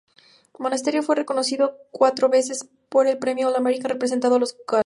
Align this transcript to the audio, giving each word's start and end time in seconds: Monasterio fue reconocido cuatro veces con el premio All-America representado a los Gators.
Monasterio 0.57 1.03
fue 1.03 1.15
reconocido 1.15 1.77
cuatro 1.91 2.27
veces 2.27 2.67
con 2.89 3.05
el 3.05 3.19
premio 3.19 3.49
All-America 3.49 3.87
representado 3.87 4.37
a 4.37 4.39
los 4.39 4.57
Gators. 4.67 4.79